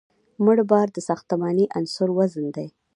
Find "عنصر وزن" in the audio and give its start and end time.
1.77-2.45